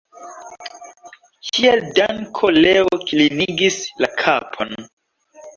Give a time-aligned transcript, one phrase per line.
[1.49, 4.75] Kiel danko Leo klinigis la kapon.